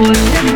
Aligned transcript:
我 0.00 0.47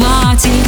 хватит. 0.00 0.59